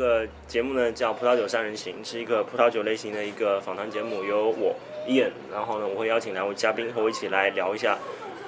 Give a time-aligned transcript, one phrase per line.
[0.00, 4.74] 个节目呢叫《葡萄酒三人行》，是一个葡萄酒类型的一个访谈节目，由我
[5.06, 7.98] Ian，然后呢我会邀请两位嘉宾和我一起来聊一下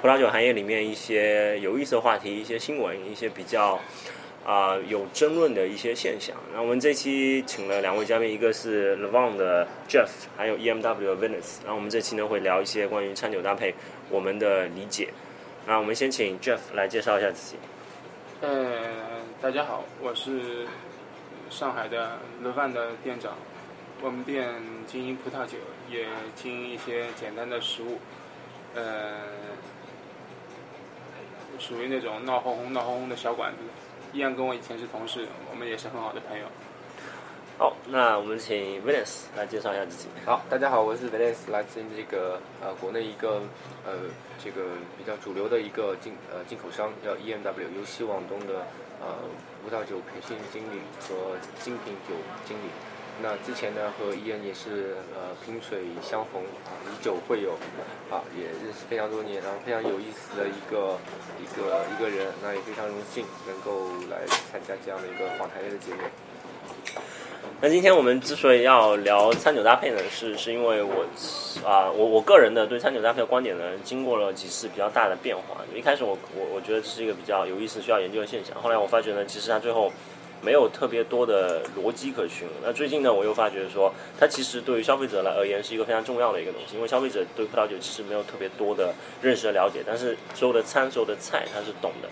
[0.00, 3.78] 葡萄酒行业里面一些有意思的话题、一些新闻、一些比较
[4.46, 6.34] 啊、有争论的一些现象。
[6.54, 11.60] 那我们这期请了两位嘉宾，一个是 Levon 的 Jeff，还有 EMW 的 Venice。
[11.62, 13.74] 然后我们这期呢会聊一些关于餐酒搭配
[14.08, 15.10] 我们的理解。
[15.66, 17.56] 那我们先请 Jeff 来介绍一下自己。
[18.40, 18.72] 呃，
[19.40, 20.66] 大家好，我是
[21.52, 23.34] 上海的乐饭的店长。
[24.00, 24.54] 我们店
[24.86, 27.98] 经营葡萄酒，也经营一些简单的食物。
[28.74, 29.20] 呃，
[31.58, 33.58] 属于那种闹哄哄、闹哄哄的小馆子。
[34.14, 36.46] 一样跟我以前是同事，我们也是很好的朋友。
[37.58, 40.08] 好，那我们请 Venice 来介绍一下自己。
[40.24, 43.42] 好，大家好，我是 Venice，来自这个呃国内一个
[43.84, 43.92] 呃
[44.42, 44.62] 这个
[44.96, 48.66] 比较主流的一个进呃进口商，叫 EMW，由西往东的
[49.00, 49.14] 呃
[49.62, 52.14] 葡萄酒培训经理和精品酒
[52.48, 52.70] 经理。
[53.22, 57.52] 那之前呢和伊恩也是呃萍水相逢啊，以酒会友
[58.10, 60.98] 啊，也认识非常多年，然后非常有意思的一个
[61.38, 66.00] 一个一个人，那也非常荣幸能够来参加这样的一个访谈类的节目。
[67.64, 71.06] 那今天我们之所以要聊餐酒搭配呢，是是因为我
[71.64, 75.58] 啊、我我个人的对餐酒搭配的观点呢，经过了几次比较大的变化。
[75.72, 79.92] 一开始我我我觉得这是一个比较有意思、需要研究的现象，后来我发觉呢，其实它最后
[80.40, 82.48] 没有特别多的逻辑可循。
[82.64, 88.92] 那最近呢，我又发觉说，它其实对于消费者来而言是一个非常重要的一个东西，因为消费者对葡萄酒其实没有特别多的
[89.22, 92.08] 认识和了解，但是所有的餐、所有的菜他是懂的。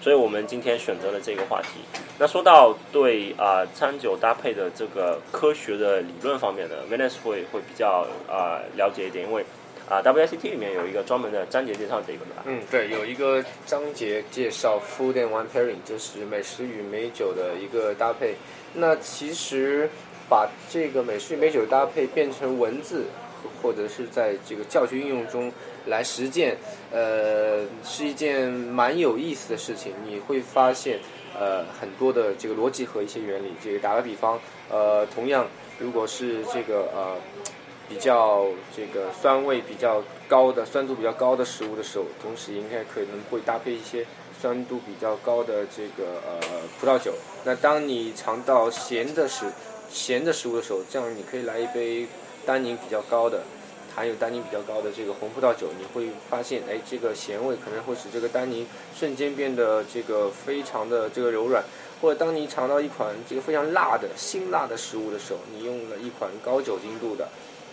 [0.00, 1.80] 所以我们今天选择了这个话题。
[2.18, 9.44] 那说到对啊、餐酒搭配的这个科学的理论方面呢 v e n i c e 会会比较啊、了解一点，因为
[9.88, 12.42] 啊、WSET 里面有一个专门的章节介绍这个的吧。
[12.44, 18.34] 嗯，对，有一个章节介绍 food and wine pairing，就是美食与美酒的一个搭配。
[18.74, 19.88] 那其实
[20.28, 23.06] 把这个美食与美酒搭配变成文字，
[23.62, 25.50] 或者是在这个教学应用中
[25.88, 26.56] 来实践，
[26.90, 29.92] 呃，是一件蛮有意思的事情。
[30.06, 31.00] 你会发现，
[31.38, 33.52] 呃，很多的这个逻辑和一些原理。
[33.62, 34.40] 这个打个比方，
[34.70, 35.46] 呃，同样
[35.78, 37.16] 如果是这个呃。
[37.90, 38.44] 比较
[38.76, 44.04] 这个酸味比较高的、酸度比较高的食物的时候，同时应该可能会搭配一些
[44.38, 46.46] 酸度比较高的这个呃
[46.78, 47.14] 葡萄酒。
[47.46, 49.46] 那当你尝到咸的食
[49.90, 52.06] 咸的食物的时候，这样你可以来一杯
[52.44, 53.40] 单宁比较高的、
[53.98, 58.64] 含有单宁比较高的这个红葡萄酒，你会发现，哎，这个咸味可能会使这个单宁
[58.96, 61.64] 瞬间变得这个非常的这个柔软。
[62.00, 67.28] 或者当你尝到一款这个非常辣的辛辣的食物的时候，你用了一款高酒精度的。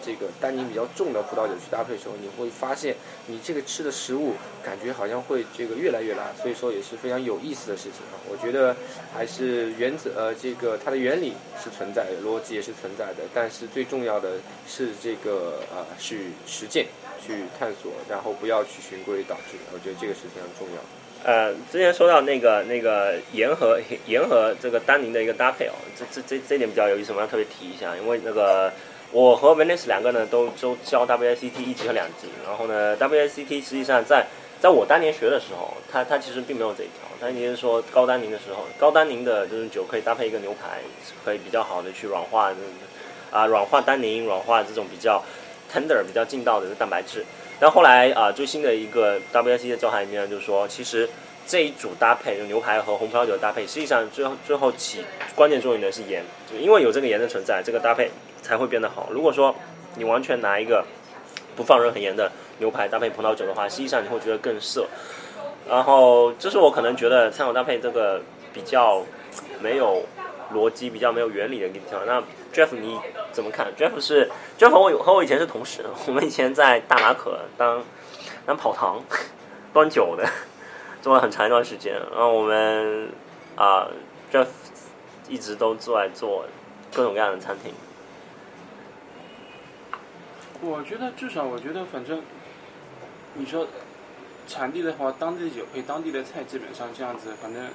[0.05, 2.95] 这个单宁比较重的葡萄酒去搭配的时候，你会发现
[3.25, 4.33] 你这个吃的食物
[4.63, 8.21] 感觉好像会这个越来越辣，所以说也是非常有意思的事情啊。
[8.29, 8.75] 我觉得
[9.11, 11.33] 还是原则呃，这个它的原理
[11.63, 14.33] 是存在的，逻辑也是存在的，但是最重要的
[14.67, 16.85] 是这个呃去实践、
[17.19, 19.57] 去探索，然后不要去循规蹈矩。
[19.73, 20.87] 我觉得这个是非常重要的。
[21.23, 28.71] 呃，之前说到那个那个盐和盐和这个单宁的一个搭配哦，这这这这点比较有意思，我要特别提一下，因为那个。
[29.11, 34.25] 我和 Venice 两个呢都都教 WSET 一级和两级，然后呢 WSET 实际上在
[34.59, 40.79] 在我当年学的时候，它它其实并没有这一条，它也就是说高单宁的时候，高单宁的这种酒可以搭配一个牛排，
[41.23, 42.51] 可以比较好的去软化
[43.31, 45.23] 啊软化单宁，软化这种比较
[45.71, 47.23] tender 比较劲道的蛋白质。
[47.59, 51.07] 但后来啊最新的一个 WSET 的教材里面就是说，其实
[51.47, 55.05] 这一组搭配，就牛排和红葡萄酒的搭配，实际上最后最后起
[55.35, 58.09] 关键作用的是盐，就因为有这个盐的存在，这个搭配
[58.45, 59.07] 才会变得好。
[59.09, 59.55] 如果说
[59.95, 60.85] 你完全拿一个
[61.55, 64.85] 不放任何盐的牛排搭配葡萄酒的话，实际上你会觉得更涩。
[65.67, 68.21] 然后这是我可能觉得餐酒搭配这个
[68.53, 69.01] 比较
[69.59, 70.03] 没有
[70.53, 72.05] 逻辑、比较没有原理的一个地方。
[72.05, 72.21] 那
[72.53, 72.99] Jeff 你
[73.31, 74.29] 怎么看？Jeff 是
[74.59, 77.83] Jeff 和我和我以前是同事， 我们以前在大马可当
[78.45, 79.03] 当跑堂
[79.73, 80.23] 端酒的。
[81.01, 83.09] 做了很长一段时间，然后我们
[83.55, 83.87] 啊、
[84.33, 84.47] Jeff
[85.29, 86.45] 一直都做来做
[86.91, 87.71] 各种各样的餐厅。
[90.61, 92.21] 我觉得至少，我觉得反正
[93.33, 93.67] 你说
[94.47, 97.67] 产地的话，当地的酒配当地的菜，基本上这样子，反正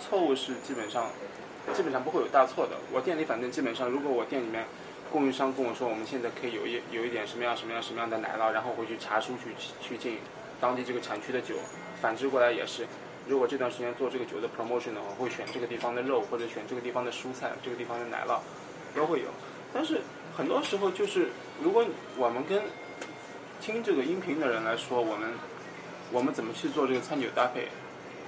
[0.00, 1.06] 错误是基本上
[1.72, 2.76] 基本上不会有大错的。
[2.92, 4.64] 我店里反正基本上，如果我店里面
[5.12, 9.50] 供应商跟我说，我们现在可以有一有一点什么样什么样什么样的奶酪，然后回去查书去
[9.80, 10.18] 去进
[10.60, 11.54] 当地这个产区的酒，
[12.02, 12.86] 反之过来也是。
[13.28, 18.38] 如果这段时间做这个酒的 promotion 的话，会选这个地方的肉，或者选这个地方的蔬菜，这个地方的奶酪，
[18.94, 19.26] 都会有。
[19.72, 20.00] 但是
[20.36, 21.28] 很多时候就是，
[21.62, 21.84] 如果
[22.18, 22.62] 我们跟
[23.60, 25.30] 听这个音频的人来说，我们
[26.12, 27.68] 我们怎么去做这个餐酒搭配，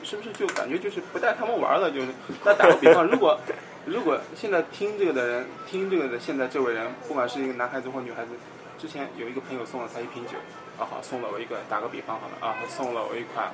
[0.02, 1.90] 是不是就感觉就是不带他们玩了？
[1.90, 2.08] 就是，
[2.44, 3.38] 那打个比方，如果
[3.84, 8.30] 如果现在听这个的人，听这个的现在这位人，不管是一个男孩子或女孩子，
[8.78, 10.32] 之前有一个朋友送了他一瓶酒，
[10.78, 13.52] 啊好，送了我一个，打个比方好了啊，送了我一款，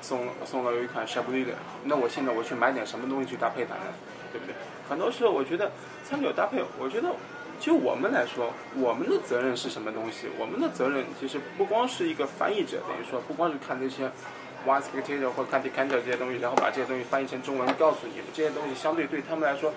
[0.00, 1.52] 送送了我一款夏布利的，
[1.84, 3.92] 那我现在我去买点什么东西去搭配它呢？
[4.32, 4.54] 对不对？
[4.88, 5.70] 很多时候我觉得
[6.04, 7.08] 餐酒搭配，我觉得
[7.62, 10.26] 就我们来说，我们的责任是什么东西？
[10.36, 14.10] 我们的责任其实不光是一个翻译者，等于说不光是看那些。
[14.64, 19.72] One spectator 或 c a n t i decanter 这些东西，然后把这些东西翻译成中文，告诉你这些东西相对对他们来说，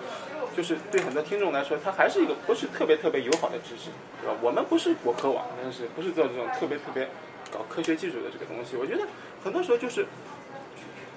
[0.56, 3.90] 就是对很多听众来说，它还是一个不是特别特别友好的知识，
[4.22, 4.36] 对吧？
[4.40, 7.08] 我们不是国科网，但是不是做这种特别特别
[7.52, 8.76] 搞科学技术的这个东西。
[8.76, 9.02] 我觉得
[9.42, 10.06] 很多时候就是，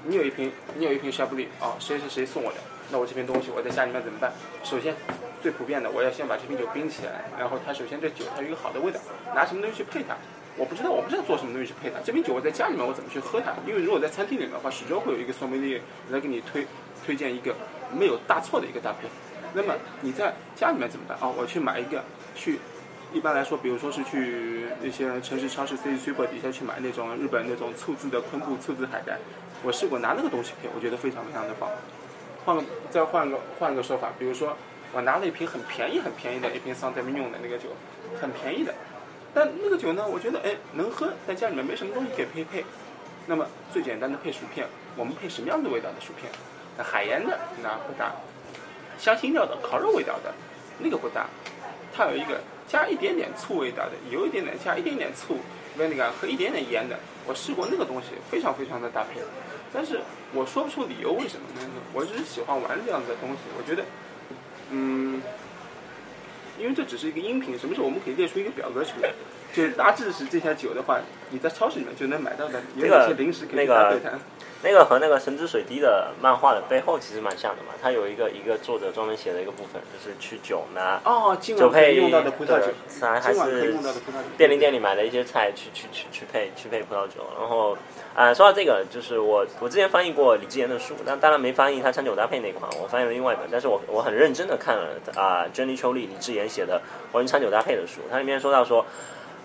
[0.03, 2.57] 你有一瓶你有一瓶夏布利啊，谁谁谁送我的，
[2.91, 4.33] 那我这瓶东西我在家里面怎么办？
[4.63, 4.95] 首先
[5.41, 8.99] 最普遍的，我要先把这瓶酒冰起来，然后它首先这酒它有一个好的味道，
[9.33, 10.15] 拿什么东西去配它？
[10.57, 11.99] 我不知道，我不知道做什么东西去配它。
[12.03, 13.53] 这瓶酒我在家里面我怎么去喝它？
[13.65, 16.67] 因为如果在餐厅里面的话，始终会有一个酸梅利来给你推
[17.05, 17.55] 推荐一个
[17.97, 19.07] 没有大错的一个搭配。
[19.53, 21.27] 那么你在家里面怎么办啊？
[21.37, 22.03] 我去买一个，
[22.35, 22.59] 去
[23.13, 29.17] 一般来说，比如说是去那些城市超市 City Super 底下去买那种日本那种醋渍的昆布醋渍海带。
[29.63, 31.69] 我试过拿那个东西配，我觉得非常非常的棒。
[32.45, 34.55] 换个再换个换个说法，比如说
[34.91, 37.69] 我拿了一瓶很便宜很便宜的一瓶桑德米用的那个酒，
[38.19, 38.73] 很便宜的。
[39.33, 42.65] 但那个酒呢，我觉得哎能喝，在家里面没什么东西可以配配。
[43.27, 44.65] 那么最简单的配薯片，
[44.95, 46.31] 我们配什么样的味道的薯片？
[46.75, 48.11] 那海盐的那不搭，
[48.97, 50.33] 香辛料的烤肉味道的
[50.79, 51.27] 那个不搭。
[51.95, 55.37] 它有一个加一点点醋味道的，有一点点加一点点醋
[55.77, 56.97] 那个和一点点盐的。
[57.27, 59.21] 我试过那个东西，非常非常的搭配。
[59.71, 59.99] 但是
[60.33, 61.69] 我说不出理由为什么呢？
[61.93, 63.39] 我只是喜欢玩这样的东西。
[63.55, 63.83] 我觉得，
[64.71, 65.21] 嗯。
[66.59, 69.13] 因为这只是一个音频，什么时候我们可以列出一个表格出来？
[69.53, 70.99] 就大致是这些酒的话，
[71.29, 74.11] 你在超市里面就能买到的，有一些零食可以搭配它。
[74.61, 82.65] 那个和那个神之水滴的漫画的背后其实蛮像的嘛，它有一个一个作者专门写的一个部分，就是去酒拿哦，酒配用到的葡萄酒，
[82.99, 83.73] 还是
[84.35, 87.25] 便利店里买的一些菜去去去去配去配葡萄酒。
[87.39, 87.77] 然后
[88.13, 96.81] 啊，说到这个，就是我我之前翻译过李智言的书，但当然没翻译他餐酒搭配那款，我翻译了另外一本，但是我我很认真的看了啊，，Jenny 秋丽李智言写的
[97.13, 98.85] 关于餐酒搭配的书，它里面说到说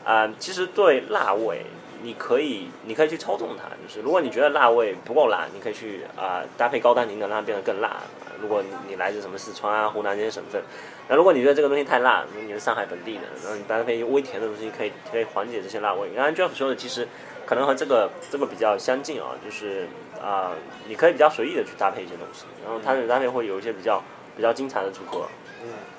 [0.04, 1.64] 啊，其实对辣味。
[2.02, 3.64] 你可以，你可以去操纵它。
[3.82, 7.96] 就是如果你觉得辣味不够辣，你可以去啊搭配高单宁的，让它变得更辣。
[8.42, 10.62] 如果你来自什么四川啊、湖南这些省份，
[11.08, 16.10] 那如果你觉得这个东西太辣，你是上海本地的，那你搭配微甜的东西，可以可以缓解这些辣味。
[16.14, 17.08] 刚才 Jeff 说的，其实
[17.46, 19.88] 可能和这个这个比较相近啊，就是
[20.22, 20.52] 啊，
[20.86, 24.02] 你可以比较随意的去搭配一些东西，然后它的搭配会有一些比较
[24.36, 25.26] 比较精彩的组合。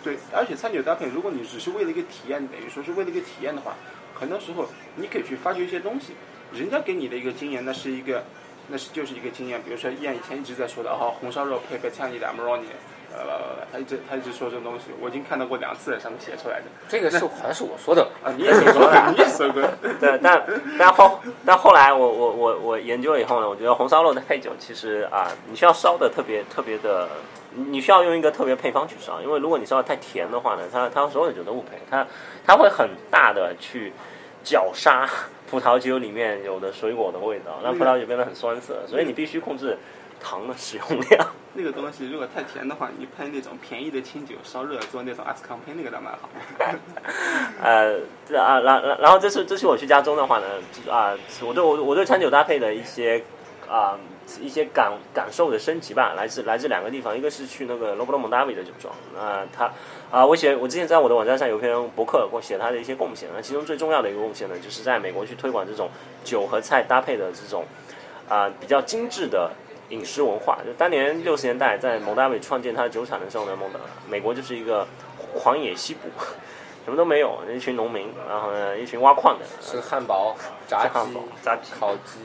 [0.06, 3.74] 嗯，对，而且餐酒搭配，如果你只是为了一个体验，等于说是为了一个体验的话。
[4.18, 4.66] 很多时候，
[4.96, 6.14] 你可以去发掘一些东西，
[6.54, 8.24] 人家给你的一个经验，那是一个，
[8.70, 9.62] 那是就是一个经验。
[9.62, 12.62] 比如说，燕以前一直在说的，哦，红烧肉配配餐里的 Amoroni，
[13.12, 16.68] 呃，他一直他一直说这种东西，我已经看到过两次，上面写出来的。
[16.88, 19.62] 这个是好像是我说的 啊，你也说过，你也说过。
[20.00, 20.42] 对，但
[20.80, 27.10] 但后但后来我我我我研究了以后呢，我觉得红烧肉的配酒其实啊，你需要烧的特别特别的。
[27.56, 32.06] 你需要用一个特别配方去烧，因为如果你烧的太甜的话呢，它它所有的酒都不配，它
[32.46, 33.94] 它会很大的去
[34.44, 35.10] 绞杀
[35.50, 39.78] 葡萄酒里面有的水果的味道，让葡萄酒变得很酸涩，所以你必须控制
[40.20, 41.28] 糖的使用量。
[41.54, 46.30] 那个东西如果太甜的话，你喷那种便宜的清酒烧热做那种阿斯康喷那个倒蛮好。
[47.64, 50.46] 呃，这啊，然然然后这次这次我去加州的话呢，
[50.92, 53.24] 啊，我对我我对餐酒搭配的一些
[53.70, 53.98] 啊。
[54.42, 59.72] 一些感感受的升级吧，来自来自两个地方，一个是去那个罗伯特蒙达维的酒庄，那他
[60.12, 65.90] 啊，我写我之前在我的网站上有篇博客，我写他的一些贡献，那其中最重要的一个贡献呢，就是在美国去推广这种
[66.24, 67.66] 酒和菜搭配的这种
[68.28, 69.52] 啊比较精致的
[69.90, 70.60] 饮食文化。
[70.66, 73.80] 就当年六十年代在蒙达维创建他的酒厂的时候呢，蒙达
[74.10, 74.88] 美国就是一个
[75.34, 76.10] 狂野西部。
[76.86, 80.36] 什么都没有，一群农民，然后呢，一群挖矿的，吃汉堡、
[80.68, 82.20] 炸鸡、炸鸡、烤鸡，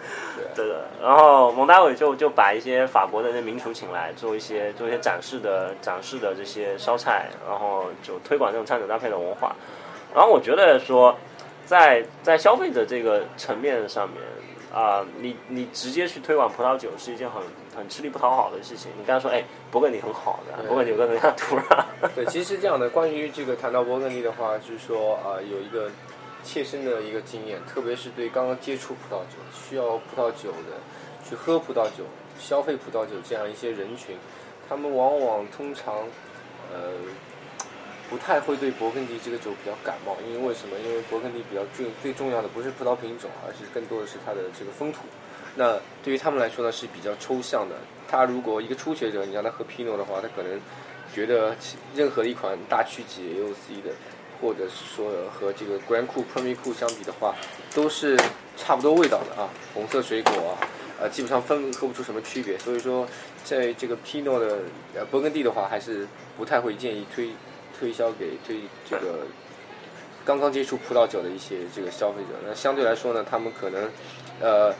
[0.56, 0.86] 对的。
[1.00, 9.54] 然后蒙大伟就就把一些法国的那名厨请来，做一些做一些展示的展示的这些烧菜，然后就推广这种餐酒搭配的文化。
[10.14, 11.14] 然后我觉得说，
[11.66, 14.18] 在在消费者这个层面上面。
[14.74, 17.40] 啊，你你直接去推广葡萄酒是一件很
[17.76, 18.90] 很吃力不讨好的事情。
[18.98, 21.84] 你刚才说，哎，勃艮第很好的，勃艮第有个什么样的土壤？
[22.14, 22.88] 对，其实是这样的。
[22.88, 25.90] 关于这个谈到勃艮第的话，就是说啊，有一个
[26.42, 30.80] 切身的一个经验，特别是对刚刚接触葡萄酒、需要葡萄酒的、
[31.28, 32.04] 去喝葡萄酒、
[32.38, 34.16] 消费葡萄酒这样一些人群，
[34.68, 35.94] 他们往往通常
[36.72, 36.92] 呃。
[38.08, 40.78] 不太会对勃艮第这个酒比较感冒，因为为什么？
[40.78, 45.00] 因为勃艮第比较最最重要的不是葡萄品种，而是更多的是它的这个风土。
[45.56, 47.74] 那对于他们来说呢是比较抽象的。
[48.08, 50.60] 他如果一个初学者，你让他喝 Pino 的话，他可能
[51.12, 51.56] 觉得
[51.94, 53.90] 任何一款大曲级 AOC 的，
[54.40, 57.34] 或者是说和这个 Grand Cru、Premier Cru 相比的话，
[57.74, 58.16] 都是
[58.56, 60.54] 差不多味道的啊，红色水果啊，
[61.00, 62.56] 呃，基本上分喝不出什么区别。
[62.58, 63.04] 所以说，
[63.42, 64.58] 在这个 Pino 的
[64.94, 67.30] 呃勃艮第的话，还是不太会建议推
[67.76, 69.26] 推销给推这个
[70.24, 72.38] 刚刚接触葡萄酒的一些这个消费者。
[72.46, 73.90] 那相对来说呢，他们可能
[74.40, 74.72] 呃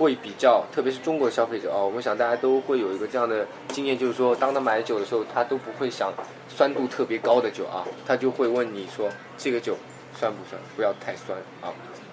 [0.00, 6.10] 会比较，特别是中国消费者啊，我们想大家都会有一个这样的经验，就是说，当他买酒的时候，他都不会想
[6.48, 9.76] 酸度特别高的酒啊，他就会问你说这个酒
[10.18, 11.68] 酸不酸，不要太酸啊，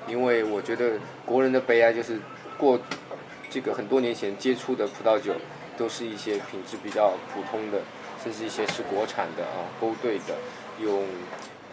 [0.05, 2.19] 因为我觉得国人的悲哀就是
[2.57, 2.77] 过
[3.49, 5.31] 这个很多年前接触的葡萄酒，
[5.77, 7.79] 都是一些品质比较普通的，
[8.21, 10.35] 甚至一些是国产的啊，勾兑的，
[10.83, 11.05] 用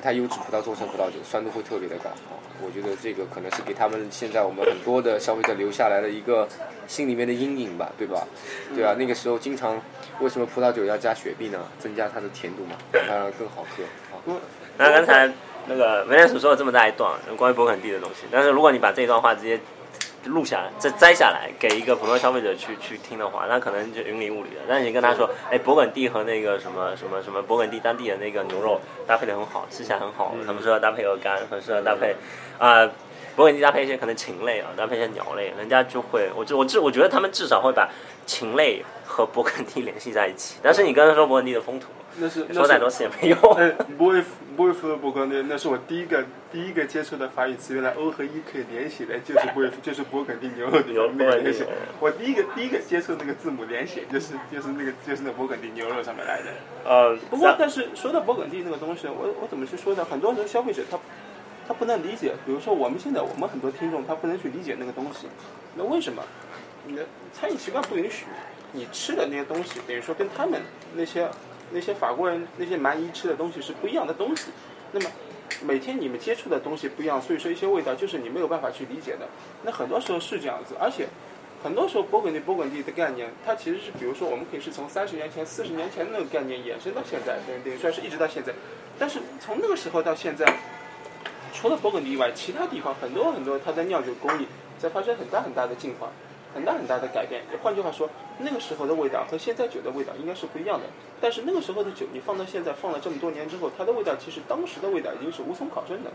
[0.04, 2.11] 太优质葡萄做成葡萄酒，酸度会特别的高。
[2.62, 6.46] 我觉得这个可能是给他们现在我们很多的消费者留下来的一个
[6.87, 8.26] 心里面的阴影吧，对吧？
[8.76, 9.80] 对啊，那个时候经常
[10.20, 11.58] 为什么葡萄酒要加雪碧呢？
[11.78, 13.82] 增加它的甜度嘛，让它更好喝
[14.14, 14.38] 啊。
[14.76, 15.32] 那刚才
[15.66, 19.58] 那个梅兰所说了这么大一段关于勃艮第的东西，但是如果你把这一段话直接
[20.26, 24.61] 录下来，再摘下来给一个普通消费者去去听的话，那可能就云里雾里的。
[24.69, 32.14] 但是你跟他说，哎，勃艮第和那个什么什么什么勃艮第当地的那个牛肉搭配的很好，吃起来很好，很适合搭配鹅肝，很适合搭配
[32.59, 32.88] 啊。
[33.37, 37.88] 勃艮第搭配一些可能禽类啊，搭配一些鸟类，人家就会，我就我至我觉得他们至少会把
[38.26, 40.57] 禽类和勃艮第联系在一起。
[40.62, 41.88] 但是你刚才说勃艮第的风土，
[42.19, 43.38] 那是说再多次也没用。
[43.59, 44.23] 哎，不会
[44.57, 51.67] 不会夫的勃艮第，那是我第一个第一个接触的法语词，原来 O 和 E 可以连写的，就是不会就是勃艮第牛肉的牛那个勃艮第连写。
[51.99, 56.50] 我第一个第一个接触那个字母连写，就是就是那个就是那勃艮第牛肉上面来的。
[56.85, 60.07] 呃，不过，但是说到勃艮第那个东西，我我怎么去说呢？
[60.09, 60.97] 很多人消费者他
[61.66, 65.26] 他不能理解，比如说我们现在我们很多听众他不能去理解那个东西，
[65.76, 66.23] 那为什么？
[66.87, 68.26] 你的餐饮习惯不允许，
[68.73, 70.61] 你吃的那些东西，等于说跟他们
[70.94, 71.26] 那些
[71.73, 74.50] 那些法国人那些蛮夷吃的东西是不一样的东西。
[74.92, 75.11] 那么
[75.62, 79.26] 每天你们接触的东西不一样，所以说一些味道就是你没有办法去理解的。
[79.62, 81.09] 那很多时候是这样子，而且
[81.62, 88.52] 很多时候勃艮第勃艮第的概念，它其实是比如说我们可以是从三十年前、四十年前那个概念延伸到现在，等于等于，算是一直到现在。
[88.99, 90.44] 但是从那个时候到现在，
[91.54, 94.46] 除了勃艮第以外，其他地方很多很多它的酿酒工艺
[94.76, 96.11] 在发生很大很大的进化，
[96.52, 97.42] 很大很大的改变。
[97.62, 100.84] 换句话说，那个时候的味道和现在酒的味道应该是不一样的。
[101.20, 106.11] 但是那个时候的酒，你放到现在，放了这么多年之后，它的味道其实当时的味道已经是无从考证的，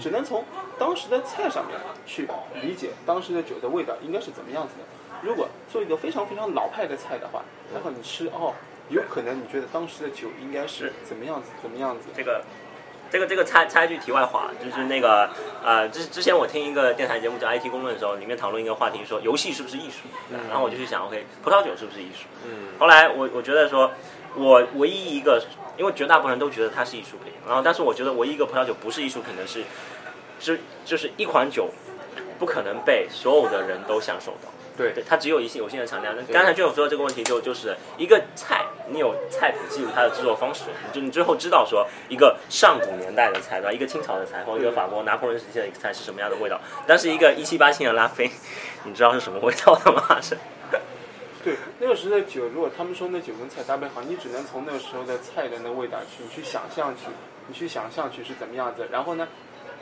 [0.00, 0.44] 只能从
[0.78, 2.28] 当时的菜上面去
[2.62, 4.84] 理解当时的酒的味道应该是怎么样子的。
[5.22, 8.52] 如果做一个非常非常老派的菜的话，然后你吃哦，
[8.90, 12.04] 有可能你觉得当时的酒应该是怎么样子，怎么样子。
[12.14, 12.44] 这个，
[13.12, 15.28] 这个这个插插一句题外话，就是那个
[15.62, 20.08] 呃，之之前我听一个电台节目叫 IT 公论的时候，里面讨论一个话题说游戏是不是艺术，
[20.48, 22.24] 然后我就去想，OK，葡萄酒是不是艺术？
[22.46, 23.92] 嗯后来我我觉得说，
[24.34, 25.44] 我唯一一个，
[25.76, 29.62] 因为绝大部分人都觉得它是艺术品，然后但是我觉得唯一一个葡萄酒不是艺术品的是，
[30.40, 31.68] 是就是一款酒
[32.38, 34.48] 不可能被所有的人都享受到。
[34.76, 36.14] 对对，它只有一些有限的产量。
[36.16, 43.72] 那刚才就有说这个问题就，就是一个菜，你有菜谱记录它的制作方式，你就你最后知道说一个上古年代的菜，对吧？
[43.72, 46.60] 一个清朝的菜，或者一个法国拿破仑时期的一个菜是什么样的味道。
[46.86, 48.30] 但是一个一七八七的拉菲，
[48.84, 50.20] 你知道是什么味道的吗？
[50.20, 50.36] 是
[51.44, 57.08] 对，那个时候的酒，如果他们说那酒跟菜搭配好，你只能从那个时候的菜的那个味道去，你去想象去，
[57.48, 58.86] 你去想象去是怎么样子。
[58.92, 59.26] 然后呢，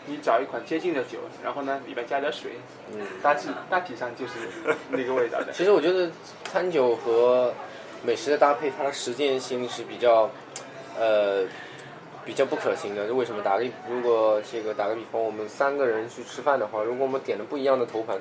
[0.07, 2.53] 你找一款接近的酒，然后呢里面加点水，
[2.93, 3.01] 嗯。
[3.23, 4.35] 大致大体上就是
[4.91, 5.53] 那个味道的。
[5.53, 6.11] 其实我觉得
[6.45, 7.53] 餐酒和
[8.03, 10.31] 美食的搭配，它的实践性是比较，
[10.99, 11.45] 呃，
[12.25, 13.13] 比较不可行的。
[13.13, 13.43] 为什么？
[13.43, 18.19] 打个如果这个打个比方，我们三个人去吃饭的话，如果我们点了不一样的头盘，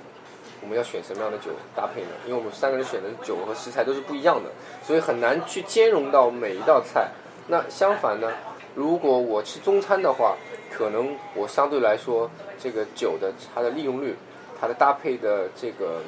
[0.62, 2.10] 我们要选什么样的酒搭配呢？
[2.26, 4.50] 因为我们三个人选的酒和食材都是不一样的，
[4.86, 7.10] 所以很难去兼容到每一道菜。
[7.48, 8.30] 那相反呢，
[8.76, 10.36] 如果我吃中餐的话，
[10.72, 14.16] 可能我相对来说这个酒的它的利用率，
[14.60, 16.02] 它的搭配的这个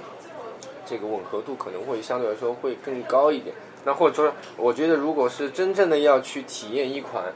[0.86, 3.56] 这个吻合度可能会相对来说会更高一点。
[3.84, 7.34] 那或者说，我觉得如果是真正的要去体验一款，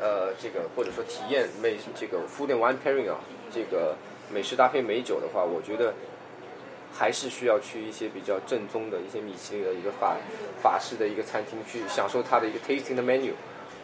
[0.00, 3.16] 呃，这个或者说体验美这个 food and wine pairing 啊，
[3.50, 3.96] 这个
[4.30, 5.94] 美食搭配美酒的话，我觉得
[6.92, 10.16] 还是需要去一些比较正宗的一些米其林的一个法
[10.62, 13.30] 法式的一个餐厅去享受它的一个 tasting 的 menu。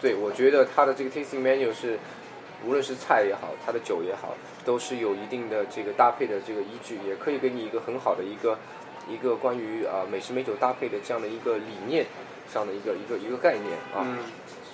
[0.00, 1.98] 对，我觉得它的这个 tasting menu 是
[2.66, 8.58] 无论是菜也好，它的酒也好，都是有一定的这个搭配的这个依据，也可以给你一个很好的一个
[9.08, 12.06] 一个关于啊美食美酒搭配的这样的一个理念
[12.52, 14.04] 上的一个一个一个概念啊。
[14.04, 14.18] 嗯，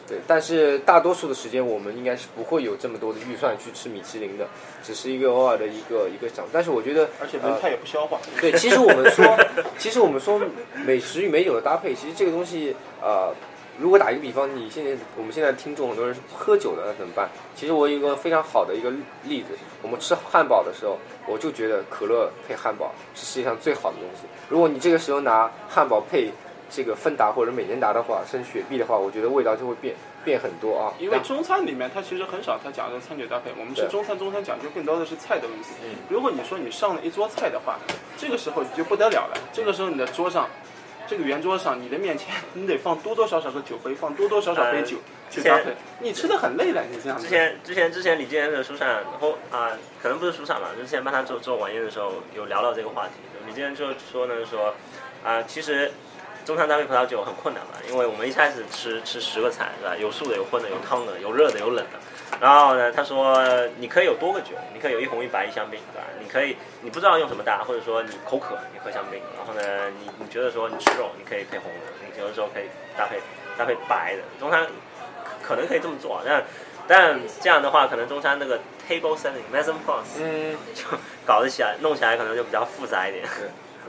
[0.06, 4.46] 对，但是大多数的时间我们应该是不会有这么多的预算去吃米其林的，
[4.82, 6.46] 只是一个偶尔的一个一个想。
[6.52, 8.18] 但是我觉得，而且人太也不消化。
[8.40, 9.36] 对，其实我们说，
[9.78, 10.40] 其实我们说
[10.86, 13.34] 美食与美酒的搭配，其实这个东西，呃，
[13.80, 17.28] 如果打一个比方，你现在我们现在听众很多人是不喝酒的，那怎么办？
[17.54, 18.90] 其实我有一个非常好的一个
[19.24, 19.48] 例子，
[19.82, 24.26] 我们吃汉堡的时候，我就觉得可乐配汉堡是世界上最好的东西。
[24.48, 26.30] 如果你这个时候拿汉堡配
[26.68, 29.94] 这个芬达或者美年达的话，甚至雪碧的话，我觉得味道就会变
[30.24, 30.92] 变很多啊。
[30.98, 35.94] 因为中餐里面它其实很少它讲究餐酒搭配，我们吃中餐，中餐讲究更多的是菜的问题嗯。
[36.08, 37.78] 如果你说你上了一桌菜的话，
[38.16, 39.38] 这个时候你就不得了了。
[39.52, 40.48] 这个时候你的桌上，
[41.08, 44.98] 这个圆桌上，你的面前你得放多多少少个酒杯，放多多少少杯酒
[45.30, 45.74] 去搭配。
[46.00, 47.24] 你吃的很累的，你这样子。
[47.24, 49.70] 之前之前之前李健的书上，然后啊、
[50.02, 53.14] 可能不是书上吧，就之前帮他做做晚宴的时候有聊到这个话题。
[53.32, 54.74] 就李健就说呢说
[55.24, 55.90] 啊、其实
[56.44, 59.96] 中餐搭配葡萄酒很困难嘛，因为我们一开始吃吃十个菜是吧？
[59.96, 61.98] 有素的，有荤的，有汤的，有热的，有冷的。
[62.40, 63.36] 然后呢，他说
[63.78, 66.06] 你可以有多个酒，你可以有一红一白一香槟，对吧？
[66.20, 72.64] 你可以你不知道用什么搭，或者说你口渴你喝香槟，然后呢你你觉得说你吃肉你可以配红的，你有的时候可以
[72.96, 73.20] 搭配
[73.56, 74.22] 搭配白的。
[74.38, 74.66] 中餐
[75.42, 76.44] 可能可以这么做，但
[76.86, 78.58] 但这样的话，可能中餐那个
[78.88, 80.84] table setting m a s o n plus 嗯，就
[81.26, 83.24] 搞得起来，弄起来可能就比较复杂一点。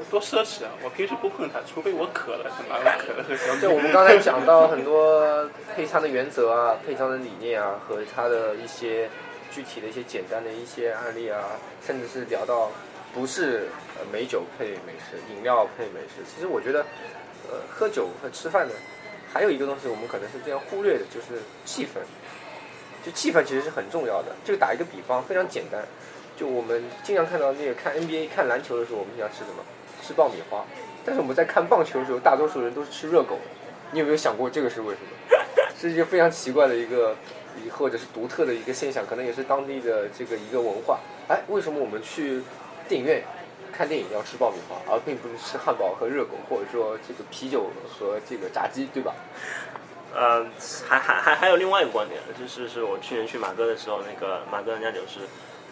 [0.10, 0.72] 多奢侈啊！
[0.84, 3.60] 我平时不碰它，除非我渴了，他妈我渴了。
[3.62, 9.10] 就我们 刚才讲到很多配餐的原则啊、 配餐的理念啊，和它的一些
[9.51, 11.41] 具体的一些简单的一些案例啊，
[11.86, 12.72] 甚至是聊到
[13.13, 16.24] 不是呃美酒配美食、饮料配美食。
[16.34, 16.82] 其实我觉得，
[17.50, 18.74] 呃，喝酒和吃饭呢，
[19.32, 22.00] 还有一个东西我们可能是这样忽略的，就是气氛。
[23.06, 24.36] 就气氛其实是很重要的。
[24.44, 25.82] 就打一个比方，非常简单，
[26.36, 29.63] 就我们经常看到那个看 NBA、看篮球的时候，我们经常吃什么？
[30.10, 30.66] 吃爆米花。
[31.06, 33.38] 但是我们在看棒球的时候，大多数人都是吃热狗。
[33.92, 35.08] 你有没有想过这个是为什么？
[35.80, 37.16] 是一个非常奇怪的一个，
[37.72, 41.00] 或者是独特的一个现象，可能也是当地的这个一个文化。
[41.28, 42.41] 哎，为什么我们去
[42.88, 43.24] 电影院
[43.72, 49.13] 看电影要吃爆米花，而并不是吃汉堡和热狗，或者说这个啤酒和这个炸鸡，对吧？
[50.13, 50.43] 呃，
[50.88, 55.19] 还还还还有另外一个观点，就是是我去年去马哥的时候，那个马哥人家酒是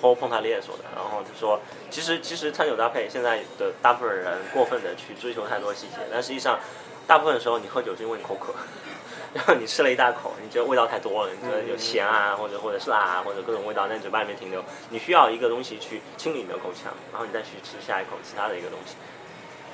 [0.02, 6.60] Paul 碰他列说的，然后就说，其实其实餐酒搭配现在的大部分人过分的去追求太多细节，但实际上
[7.06, 8.54] 大部分时候你喝酒是因为你口渴，
[9.34, 18.96] 然后你吃了一大口，你觉得味道太多了，你觉得有咸啊，或者或者是辣啊，或者各种味道在你嘴巴里面停留，你需要一个东西去清理你的口腔，然后你再去吃下一口其他的一个东西。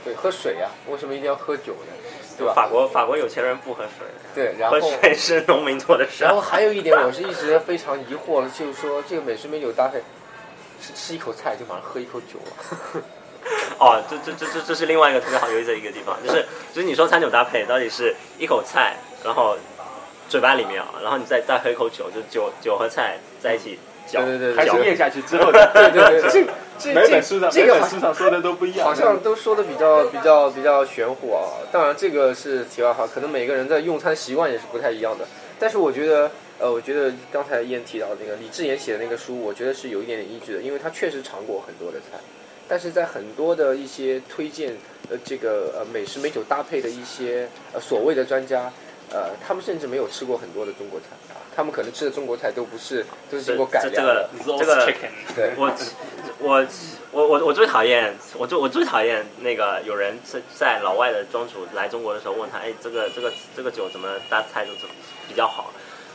[0.05, 1.93] 对，喝水呀、为什么一定要喝酒呢？
[2.38, 2.51] 对吧？
[2.53, 6.25] 法国法国有钱人不喝水的，对，然后喝水是农民做的事。
[6.25, 10.01] 然后还有一点，我是一直非常疑惑，就是说这个美食美酒搭配，
[10.86, 13.02] 是吃一口菜就马上喝一口酒了。
[13.80, 19.58] 哦，这这这这这是另外一个特别好有意思的一个地方，就是就是你说餐酒搭配到底是一口菜，然后
[20.30, 25.72] 嘴巴里面啊，然后你再再喝一口酒，就酒酒和菜在一起搅，对对对搅还是咽下去之后 的。
[25.74, 26.46] 对对对， 这
[26.80, 28.88] 这每本书上每这这个书上说的都不一样。
[28.88, 31.43] 好像都说的比较比较比较玄乎啊。
[31.72, 35.26] 当然这个是题外话，可能每个人的用餐习惯也是不太一样的。
[35.60, 36.32] 但是我觉得，
[36.63, 42.17] 呃，我觉得刚才燕提到那个李智妍写的那个书，我觉得是有一点点依据的，因为他确实尝过很多的菜。
[42.69, 44.71] 但是在很多的一些推荐
[45.12, 48.71] 呃这个呃美食美酒搭配的一些呃所谓的专家，
[49.12, 54.58] 呃，他们甚至没有吃过很多的中国菜啊，他们可能吃的中国菜都不是都是经过改这这良的个。
[54.58, 55.69] 这个 chicken，对，我
[56.39, 56.65] 我
[57.12, 64.80] 我我我最讨厌，我最我最讨厌那个有人在在老外的庄主来中国的时候问他，哎，这个这个这个酒怎么搭菜怎么
[65.28, 65.72] 比较好？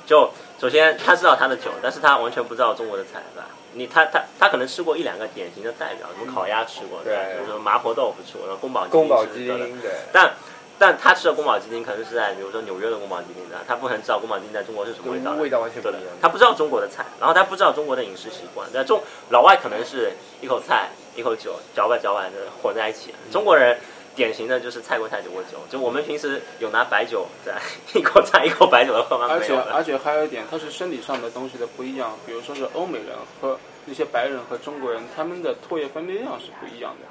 [0.09, 3.45] 就首先他知道他的酒，但是他完全不知道中国的菜，是吧？
[3.75, 9.91] 你他他他可能吃过一两个典型的代表，什么烤鸭吃过，对吧就是说麻婆豆腐吃过，然后宫保鸡宫保鸡丁吃过的丁，对。
[10.11, 10.35] 但
[10.79, 15.43] 但他吃的宫保鸡丁可能是在比如说纽约的宫保鸡丁的，他不可能知道宫保鸡丁在中国是什么味道的。
[15.43, 18.67] 味道完全不一样，他不知道中国的菜，然后他不知道中国的饮食习惯。
[18.73, 23.79] 在中老外可能是一口菜一口酒搅拌搅拌的混在一起，中国人
[24.19, 27.57] 典型的就是菜过菜酒过酒，就我们平时有拿白酒在
[27.95, 29.29] 一口菜一口白酒的喝吗？
[29.31, 29.41] 而。
[29.41, 32.13] 且而且还有一点，它是生理上的东西的不一样。
[32.27, 37.07] 比如说是欧美人和那些白人和中国人，他们的唾液分泌量是不一样的。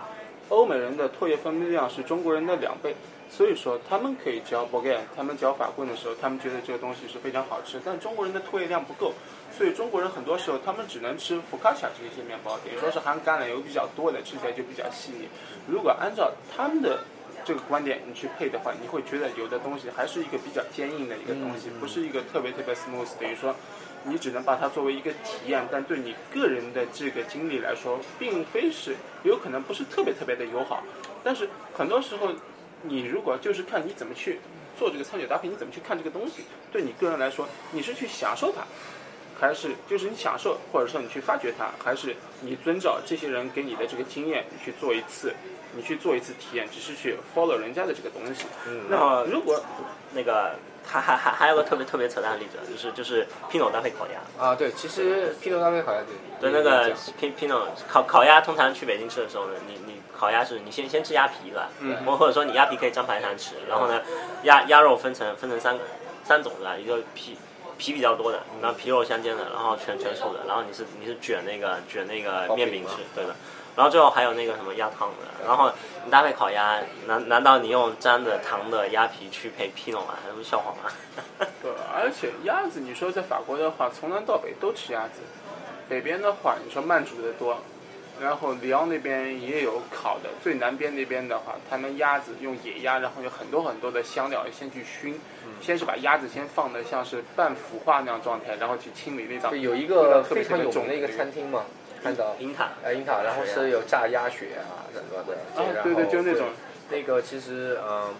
[0.50, 2.93] 欧美人的唾液分泌量是中国人的两倍，
[3.30, 9.13] 所以说他们可以嚼 b o g a n 他们嚼法棍的时候，他们觉得这个东西是非常好吃，但中国人的唾液量不够，
[9.55, 15.27] 所以中国人很多时候他们只能吃福卡恰这些面包，等于说是含橄榄油比较多的，吃起来就比较细腻。
[15.67, 17.03] 如果按照他们的
[17.43, 23.55] 这个观点你去配的话，你会觉得有的东西还是一个比较坚硬的一个东西，不是一个特别特别 smooth，等于说
[24.03, 30.83] 你只能把它作为一个体验，但对你个人的这个经历来说，并非是有可能不是特别特别的友好。
[31.23, 32.31] 但是很多时候，
[32.83, 34.39] 你如果就是看你怎么去
[34.77, 36.43] 做这个餐酒搭配，你怎么去看这个东西？
[36.71, 38.62] 对你个人来说，你是去享受它，
[39.39, 45.34] 还是就是你享受，或者说你去发掘它，还是你遵照这些人给你的这个经验，你去做一次，
[45.76, 48.45] 你去做一次体验，只是去 follow 人家的这个东西。
[48.67, 49.62] 嗯那如果
[50.13, 54.43] 那个还还还还有个特别特别扯淡的例子，就是就是 Pinot 搭配烤鸭。
[54.43, 56.00] 啊，对，其实披头搭配烤鸭
[56.39, 61.69] 对，对那个 Pin Pinot 烤烤鸭，通常去北京吃的时候呢，你你烤鸭是你先先吃鸭皮对吧？
[61.82, 64.02] 嗯或或者说你鸭皮可以张排餐吃，然后呢，
[64.43, 65.78] 鸭鸭肉分成分成三
[66.23, 66.76] 三种是吧？
[66.78, 67.38] 一个皮
[67.78, 73.36] 皮比较多的，然后皮肉相间的，然后全全素的，然后你是你是卷那个卷那个面饼吃，对的。
[73.76, 75.72] 然后最后还有那个什么鸭汤的，然后
[76.04, 80.16] 你搭配烤鸭，难难道你用沾着糖的鸭皮去配 Pinot 吗？
[80.26, 80.92] 还不是笑话吗？
[81.62, 85.22] 对，而且鸭子，你说在法国的话，从南到北都吃鸭子。
[85.88, 87.62] 北边的话，你说慢煮的多，
[88.21, 90.30] 然后里昂那边也有烤的。
[90.41, 95.19] 最南边那边的话，他们鸭子用野鸭，然后有很多很多的香料先去熏，
[95.62, 99.51] 先是把鸭子先放的像是半腐化那样状态，然后去清理那脏。
[99.51, 101.65] 对，有一个非常有名的一个餐厅嘛，
[102.01, 106.47] 看到银塔，呃银塔，然后是有炸鸭血啊什么的，啊对对，就那种。
[106.89, 108.15] 那个其实嗯，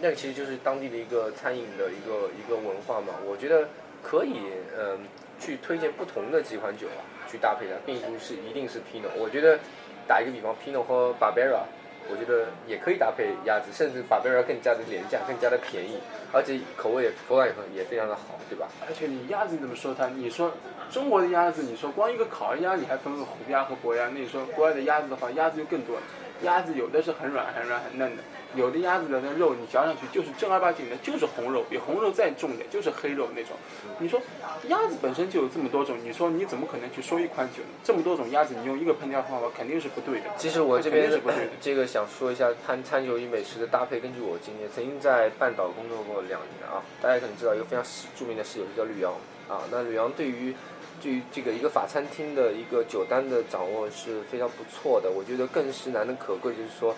[0.00, 3.14] 那个其实就是当地的一个餐饮的一个一个文化嘛。
[3.26, 3.68] 我觉得
[4.00, 4.42] 可以
[4.78, 5.00] 嗯
[5.40, 9.08] 去推荐不同的几款酒啊，去搭配的，并不是一定是 Pino。
[9.16, 9.58] 我觉得
[10.06, 11.64] 打一个比方，Pino 和 Barbera，
[12.10, 15.96] 我觉得也可以搭配鸭子，甚至 Barbera 更加的廉价，更加的便宜，
[16.30, 18.68] 而且口味也口感也也非常的好，对吧？
[18.86, 20.08] 而且你鸭子你怎么说它？
[20.08, 20.52] 你说
[20.90, 24.10] 中国的鸭子，你说光一个烤鸭，你还分个虎鸭和博鸭。
[24.12, 26.02] 那你说国外的鸭子的话，鸭子就更多了。
[26.42, 28.22] 鸭子有的是很软、很软、很嫩的，
[28.54, 33.56] 有的鸭子的那肉你嚼上去就是正儿八经的，就是红肉，比红肉再重点，就是黑肉那种。
[33.98, 34.20] 你说
[34.68, 37.68] 鸭子本身就有这么多种，你说你怎么可能去说一款酒呢？
[37.82, 40.26] 这么多种鸭子，你用一个烹调方法肯定是不对的。
[40.36, 44.00] 其实我这边是不对的这个想说一下餐餐酒与美食的搭配。
[44.00, 47.84] 根据我经验，曾经在半岛工作过两年啊，大家可能知道一个非常
[48.16, 49.12] 著名的室友就叫吕阳
[49.48, 49.62] 啊。
[49.70, 50.54] 那吕阳对于
[51.00, 55.10] 对于这个一个法餐厅的一个酒单的掌握是非常不错的。
[55.10, 56.94] 我觉得更是难能可贵，就是说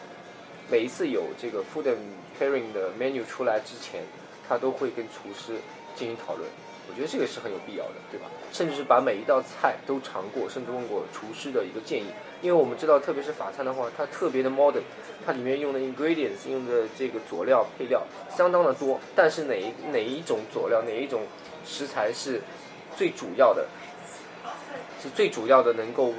[0.71, 1.97] 每一次有这个 food and
[2.39, 4.03] pairing 的 menu 出来之前，
[4.49, 5.59] 他都会跟厨师
[5.95, 6.49] 进行讨论。
[6.87, 8.27] 我觉得这个是很有必要的，对吧？
[8.53, 12.07] 甚至是把每一道菜都尝过，甚至问过厨师的一个建议。
[12.43, 14.83] 因为我们知道，特别是法餐的话，它特别的 modern，
[15.25, 19.01] 它里面用的 ingredients 用的这个佐料配料相当的多。
[19.17, 21.23] 但是哪一哪一种佐料，哪一种
[21.65, 22.43] 食材是
[22.95, 23.67] 最主要的，
[25.05, 26.15] 是最主要的能够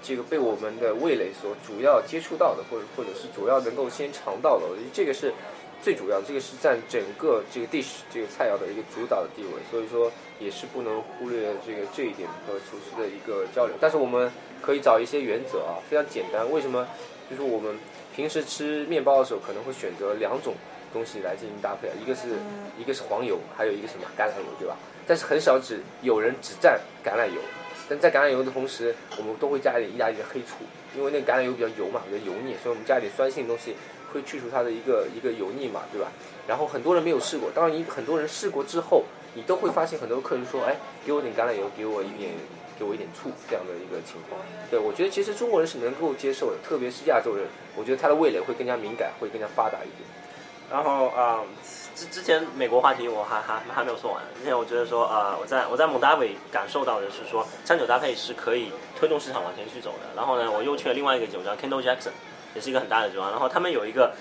[0.00, 4.66] 这个被我们的味蕾所主要接触到的，或者或者是主要能够先尝到的。
[4.66, 5.34] 我觉得这个是
[5.82, 9.60] 最主要的，这个是占整个这个 dish 这个菜肴的一个主导的地位。
[9.68, 13.74] 所以说也是不能忽略这个这一点和厨师的一个交流。
[13.80, 14.30] 但是我们
[14.60, 16.48] 可以找一些原则啊，非常简单。
[16.48, 16.86] 为什么？
[17.28, 17.74] 就是我们
[18.14, 20.54] 平时吃面包的时候可能会选择两种
[20.92, 22.28] 东西来进行搭配啊，一个是
[22.78, 24.76] 一个是黄油，还有一个什么橄榄油，对吧？
[25.06, 27.40] 但是很少只有人只蘸橄榄油，
[27.98, 30.64] 在橄榄油的同时，我们都会加一点意大利的黑醋，
[30.96, 33.74] 因为那个橄榄油比较油嘛，比较油腻，所以我们加一点酸性的东西
[34.12, 36.10] 会去除它的一个一个油腻嘛，对吧？
[36.46, 40.76] 然后很多人没有试过，当然你很多人试过之后，你都会发现很多客人说，哎，
[41.06, 42.30] 给我点橄榄油，给我一点。
[42.78, 50.08] 给我一点醋，这样的一个情况，对我觉得其实中国人是能够接受的，特别是亚洲人，我觉得他的味蕾会更加敏感，会更加发达一点。
[50.70, 51.40] 然后啊，
[51.94, 54.22] 之、之前美国话题我还还还没有说完。
[54.38, 60.14] 之前我觉得说啊、我在我在蒙大维感受到的是说，餐酒搭配是可以推动市场往前去走的。
[60.16, 62.12] 然后呢，我又去了另外一个酒庄 Kendall Jackson，
[62.54, 63.30] 也是一个很大的酒庄。
[63.30, 64.14] 然后他们有一个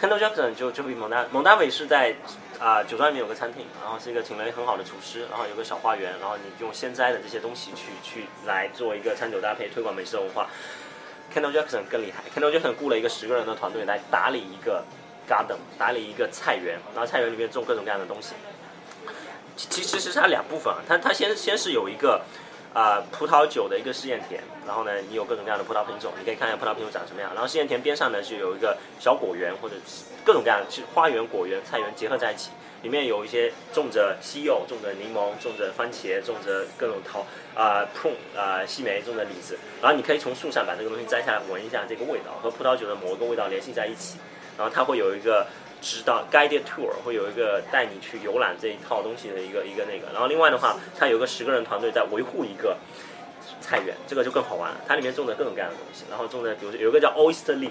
[0.00, 2.14] Kendall Jackson 就就比蒙大蒙大维是在
[2.60, 10.46] 啊、酒庄里面有个餐厅，然后是一个请了很好的厨师，然后有个小花园，然后你用现摘的这些东西去去来做一个餐酒搭配，推广美食文化。
[11.34, 14.84] Kendall Jackson 更厉害，Kendall Jackson 雇了一个十个人的团队来打理一个
[15.28, 18.34] garden，打理一个菜园，然后菜园里面种各种各样的东西。
[19.56, 22.22] 其其实是它两部分啊，它它先先是有一个
[22.74, 27.30] 啊、葡萄酒的一个试验田，然后呢你有各种各样的葡萄品种，你可以看一下葡萄品种长什么样。
[27.34, 29.74] 然后试验田边上呢就有一个小果园或者
[30.24, 32.50] 各种各样的，花园、果园、菜园结合在一起。
[32.82, 39.56] 里面有一些种着西柚，种着柠檬，种着番茄，种着各种桃啊、prune 啊、西梅，种着李子。
[39.80, 44.18] 然后你可以从树上把这个东西摘下来，闻一下这个味道，和葡萄酒的某一个味道联系在一起。
[44.58, 45.46] 然后它会有一个
[45.80, 50.12] 指导 guided tour，会有一个带你去游览这一套东西的一个一个那个。
[50.12, 52.76] 然后另外的话，它有个十个人团队在维护一个
[53.60, 54.76] 菜园，这个就更好玩了。
[54.86, 57.70] 它里面种的各种各样的东西，然后种的比如说有一个叫 oyster leaf。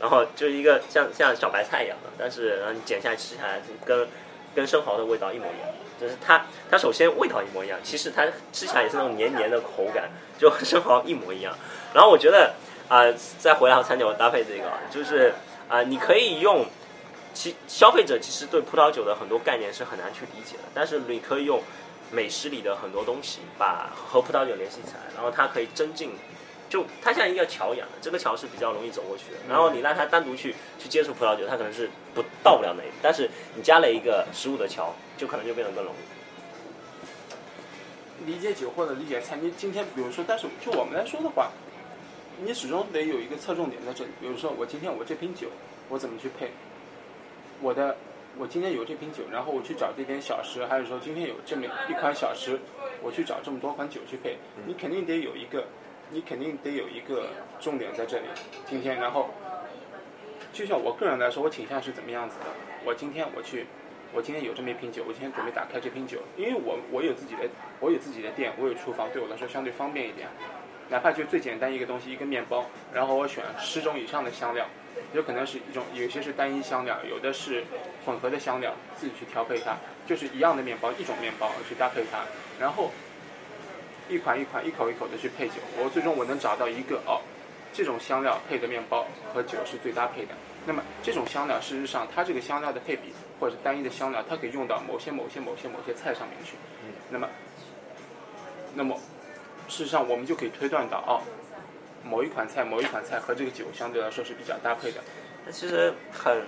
[0.00, 4.08] 然后就是一个像像小白菜一样的，但是然后你剪下来吃下来，跟
[4.52, 5.68] 跟生蚝的味道一模一样。
[6.00, 11.56] 就是它它首先味道一模一样，其实它吃起来也是那种黏黏的口感，就和生蚝一模一样。
[11.94, 12.54] 然后我觉得
[12.88, 13.06] 啊、
[13.38, 15.32] 再回来和餐酒搭配这个，就是
[15.72, 16.66] 啊、你可以用
[17.32, 21.62] 其消费者其实对葡萄酒的很多概念是很难去理解的，但是你可以用
[22.10, 26.12] 美食里的很多东西把和葡萄酒联系起来，然后它可以增进，
[26.68, 29.38] 就它像一个桥一样的，这个桥是比较容易走过去的。
[29.48, 35.96] 然后你让它单独去去接触葡萄酒，它可能是不到不了那里，但是你加了一个食物的桥，就可能就变得更容易。
[38.30, 41.50] 理解酒或者理解菜，你今天比如说，但是就我们来说的话，
[42.40, 44.10] 你始终得有一个侧重点在这里。
[44.20, 45.48] 比如说，我今天我这瓶酒，
[45.88, 46.50] 我怎么去配？
[47.60, 47.96] 我的，
[48.38, 52.58] 我今天有这瓶酒，然后我去找这点小食，还是说今天有这么一款小食，
[53.02, 54.36] 我去找这么多款酒去配？
[54.66, 55.64] 你肯定得有一个，
[56.10, 57.28] 你肯定得有一个
[57.60, 58.24] 重点在这里。
[58.66, 59.30] 今天，然后，
[60.52, 62.46] 就像我个人来说，我倾向是怎么样子的？
[62.84, 63.66] 我今天我去。
[64.14, 67.48] 我今天有这么一瓶酒，我今天准备打开这瓶酒，因为我我有自己的
[67.80, 70.28] 我有自己的店，我有厨房，对我来说相对方便一点。
[70.92, 74.66] 哪怕就最简单一个东西，一个面包，然后我选十种以上的香料，
[75.14, 77.64] 有可能是一种，有些是单一香料，有的是
[78.04, 79.74] 混合的香料，自己去调配它，
[80.06, 82.18] 就是一样的面包，一种面包去搭配它，
[82.60, 82.92] 然后
[84.08, 87.22] 一款一款，一口一口的去配酒，我最终我能找到一个哦，
[87.72, 90.34] 这种香料配的面包和酒是最搭配的。
[90.66, 93.12] 那么这种香料，事实上它这个香料的配比。
[93.40, 96.52] 或者是单一的香料，它可以用到某些某些某些某些菜上面去。
[96.84, 97.28] 嗯，那么，
[98.72, 98.96] 那么，
[99.72, 101.24] 事实上我们就可以推断到，哦，
[102.04, 105.00] 某一款菜，某一款菜和这个酒相对来说是比较搭配的。
[105.46, 106.42] 那其实很，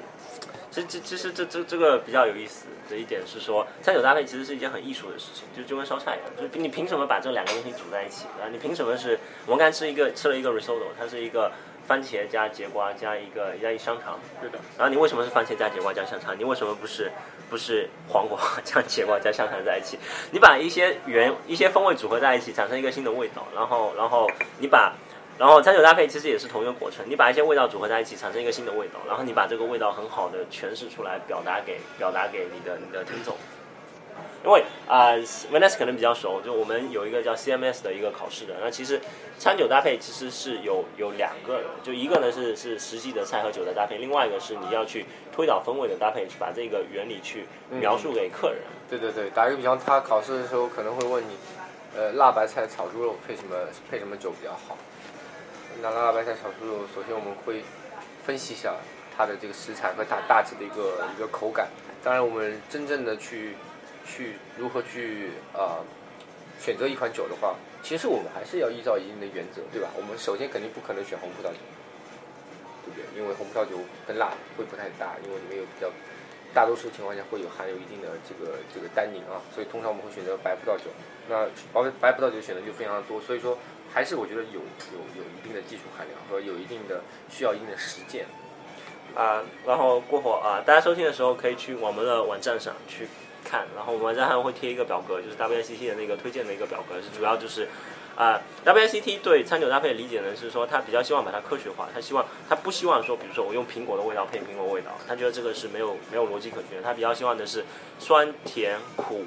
[0.70, 8.26] 其实其实这这这个比较有意思的一点是说，餐酒搭配其实是一件很艺术的事情，就就跟烧菜一样，就是你凭什么把这两个东西煮在一起？
[8.42, 9.18] 啊，你凭什么是？
[9.46, 11.50] 我们刚才吃一个吃了一个 risotto，它是一个。
[11.86, 14.58] 番茄加节瓜加一个加一香肠，对的。
[14.76, 16.38] 然后你为什么是番茄加节瓜加香肠？
[16.38, 17.10] 你为什么不是
[17.50, 19.98] 不是黄瓜加节瓜加香肠在一起？
[20.30, 23.46] 你把一些原一些风味组合在一起，产生一个新的味道。
[23.54, 24.92] 然后然后你把
[25.38, 27.04] 然后餐酒搭配其实也是同一个过程。
[27.08, 29.00] 你把一些味道组合在一起，产生一个新的味道。
[29.06, 33.36] 然后你把这个味道很好的诠释出来，表达给表达给你的你的听众。
[34.44, 35.12] 因为啊
[35.50, 38.54] ，Vanessa 可能比较熟，就我们有一个叫 CMS 的一个考试的。
[38.62, 39.00] 那其实
[39.38, 48.60] 餐酒搭配其实是有有两个的，就一个呢是是实际的菜和酒的搭配，另外一个是你要去推导风味的搭配，去把这个原理去描述给客人。
[48.90, 51.38] 对对对，打一个比方，他考试的时候可能会问你，
[51.96, 53.56] 呃，辣白菜炒猪肉配什么
[53.90, 54.76] 配什么酒比较好？
[55.80, 57.62] 那辣白菜炒猪肉，首先我们会
[58.22, 58.74] 分析一下
[59.16, 61.68] 它的这个食材和大大致的一个一个口感。
[62.02, 63.56] 当然，我们真正的去。
[64.06, 65.80] 去如何去啊
[66.60, 69.90] 选择一款酒的话，其实我们还是要依照一定的原则，对吧？
[69.96, 71.58] 我们首先肯定不可能选红葡萄酒，
[72.84, 73.04] 对不对？
[73.20, 75.90] 因为红葡萄酒跟辣会不太搭，因为里面有比较
[76.54, 80.84] 大多数情况下会有含有一定的这个这个单宁啊，所以通常我们会选择白葡萄酒。
[81.28, 83.58] 那白白葡萄酒选择就非常的多，所以说
[83.92, 84.60] 还是我觉得有
[84.92, 88.26] 有有一定的技术含量和有一定的需要一定的实践
[89.14, 89.42] 啊。
[89.66, 93.08] 然后过后啊，大家收听的时候可以去我们的网站上去。
[93.44, 97.68] 看，然后我们还会贴一个表格，就是 WCT 的那个推荐的一个表格，是主要就是，
[98.16, 107.64] 啊，WCT 对餐酒搭配的理解呢是说，他比较希望把它科学化，他希望他不希望说，比如说我用苹果的味道配苹果味道，他觉得这个是没有没有逻辑可循，他比较希望的是
[107.98, 109.24] 酸甜苦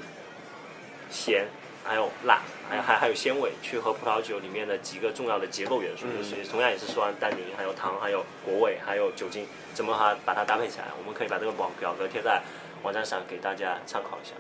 [1.10, 1.47] 咸
[1.84, 10.86] 还有辣，还有还还有鲜味，去和葡萄酒里面的几个重要的结构元素，就是同样也是酸、单宁、还有糖、还有果味、还有酒精，怎么还把它搭配起来？
[10.97, 12.41] 我们可以把这个表表格贴在。
[12.88, 14.34] 网站上给大家参考一下，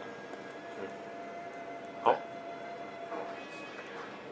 [0.79, 0.87] 嗯，
[2.01, 2.15] 好，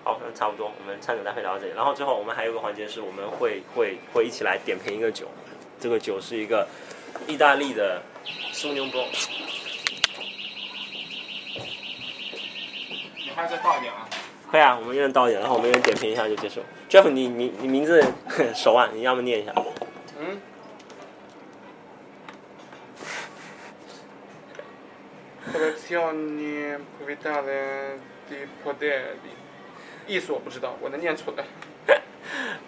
[0.06, 1.74] 好，那差不多，我们餐酒搭配聊到这里。
[1.76, 5.28] 然后最后我们还有个环节是，我们会会会一起来点评一个酒，
[5.82, 6.66] 这个酒是一个
[7.28, 8.02] 意大利的
[8.54, 9.06] 苏牛波。
[13.18, 14.08] 你还再倒一点啊？
[14.50, 16.62] 可以啊，我们一人倒一点，然后我们一人点评一下就结束。
[16.90, 18.02] Jeff，你你你名字
[18.56, 18.90] 手啊？
[18.94, 19.52] 你要么念一下？
[20.18, 20.40] 嗯。
[28.30, 29.02] Di Poderi，
[30.08, 31.46] 意思我不知道，我能念出来。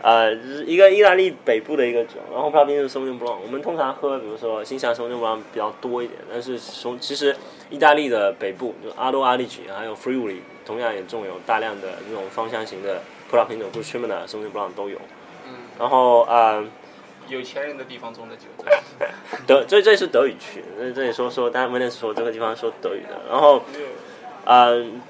[0.02, 0.32] 呃，
[0.66, 3.38] 一个意大利北部的一个酒，然后它名字是 Sauvignon Blanc。
[3.44, 7.36] 我们通常喝，比如说新西兰 Sauvignon Blanc 比较多一点，但是从其实
[7.72, 15.00] 意大利的北部，就阿多阿利吉还有 Friuli，同样也种有大量的这种芳香型的葡萄品种，不 t r i m a Sauvignon Blanc 都有。
[15.48, 15.54] 嗯。
[15.80, 16.64] 然后啊。
[17.28, 18.44] 有钱人的地方种的酒，
[19.46, 23.20] 德 这这是德语区，那这里说说，大家没能说这个地方说德语的。
[23.30, 23.62] 然后，
[24.46, 25.02] 嗯，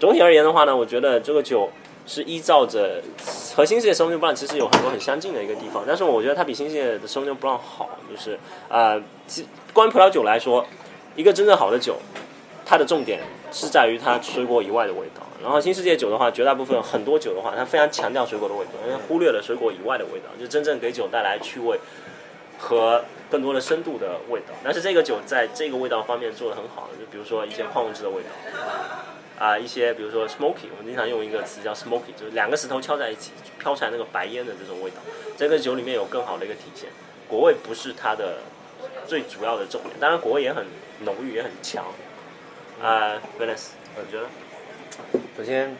[0.00, 1.70] 总体而言的话呢，我觉得这个酒
[2.06, 3.02] 是依照着
[3.54, 9.00] 和新世界 Sauvignon Blanc 其实有很多很相近的一个地方，但是我觉得它比新世界的 Sauvignon Blanc 好，就是啊，
[9.72, 10.66] 关于葡萄酒来说，
[11.14, 11.96] 一个真正好的酒，
[12.64, 13.20] 它的重点
[13.52, 15.22] 是在于它水果以外的味道。
[15.42, 21.78] 然后新世界酒的话，绝大部分很多酒的话，它非常强调水果的味道，因为忽略了水果以外的味道，就真正给酒带来趣味，
[22.58, 24.54] 和更多的深度的味道。
[24.64, 28.28] 但是这个酒在这个味道方面做的很好，就比如说一些矿物质的味道。
[29.38, 33.30] 啊，一些比如说 smoky，我们经常用一个词叫 smoky，就是两个石头敲在一起
[33.60, 34.96] 飘出来那个白烟的这种味道。
[35.36, 36.88] 这个酒里面有更好的一个体现，
[37.28, 38.38] 果味不是它的
[39.06, 40.66] 最主要的重点，当然果味也很
[41.04, 41.84] 浓郁，也很强。
[42.80, 44.28] 啊 v e n i c e 你觉得？
[45.36, 45.74] 首先，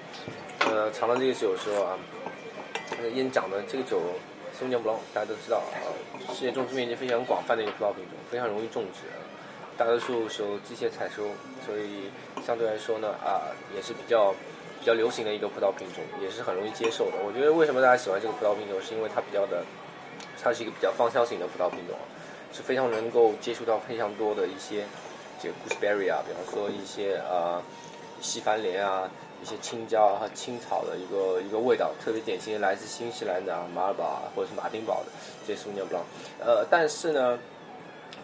[0.67, 1.97] 呃，尝到这个酒的时候啊，
[2.97, 4.01] 那个烟长的这个酒，
[4.53, 5.79] 松江 blanc 大家都知道啊，
[6.35, 9.07] 世界种植面积非常广泛的一个葡萄品种，非常容易种植。
[9.77, 11.23] 大多数时候机械采收，
[11.65, 12.11] 所以
[12.45, 14.35] 相对来说呢，啊，也是比较
[14.81, 17.19] 比较流行的一个葡萄品种，也是很容易接受的。
[17.25, 19.63] 我觉得为什么大家喜欢这个葡萄品种，是因为它比较的，
[20.43, 21.97] 它是一个比较芳香型的葡萄品种，
[22.53, 24.85] 是非常能够接触到非常多的一些
[25.41, 27.63] 这 gooseberry 啊，比方说一些呃
[28.21, 29.09] 西番莲啊，
[29.43, 35.07] 一些青椒和青草的一个一个味道，特别典型的来自新西兰的啊马尔堡啊或者是马丁堡的
[35.47, 36.05] 这些松江 blanc，
[36.41, 37.39] 呃，但是呢。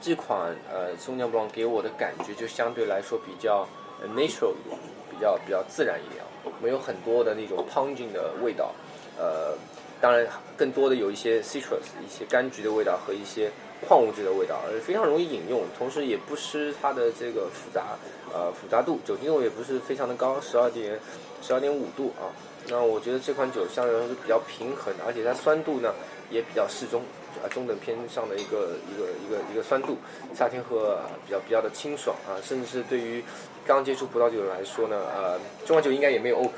[0.00, 3.66] 这款呃松江 blanc 给我的感觉就相对来说比较
[4.14, 4.78] natural 一点，
[5.10, 6.22] 比较比较自然一点，
[6.60, 8.74] 没有很多的那种 pungent 的味道，
[9.16, 9.56] 呃，
[10.04, 13.50] 当然更多的有一些 citrus 一些柑橘的味道和一些
[13.88, 17.96] 矿物质的味道，而非常容易饮用，同时也不失它的这个复杂
[18.30, 21.00] 呃复杂度，酒精度也不是非常的高，十二点
[21.40, 22.28] 十二点五度啊，
[22.68, 25.94] 那我觉得这款酒相对来说是比较平衡的，而且它酸度呢
[26.30, 27.00] 也比较适中。
[27.42, 29.96] 啊，中等偏上的一个一个一个一个酸度，
[30.32, 33.24] 夏天喝比较比较的清爽啊，甚至是对于
[33.66, 36.52] 刚接触葡萄酒的人来说呢，呃，这款酒应该也没有 oak，